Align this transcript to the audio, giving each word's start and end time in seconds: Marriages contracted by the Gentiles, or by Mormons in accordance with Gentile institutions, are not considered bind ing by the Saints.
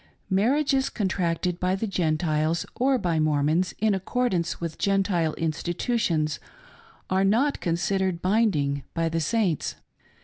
Marriages 0.31 0.89
contracted 0.89 1.59
by 1.59 1.75
the 1.75 1.85
Gentiles, 1.85 2.65
or 2.73 2.97
by 2.97 3.19
Mormons 3.19 3.75
in 3.77 3.93
accordance 3.93 4.59
with 4.59 4.79
Gentile 4.79 5.35
institutions, 5.35 6.39
are 7.11 7.23
not 7.23 7.59
considered 7.61 8.19
bind 8.19 8.55
ing 8.55 8.83
by 8.95 9.09
the 9.09 9.19
Saints. 9.21 9.75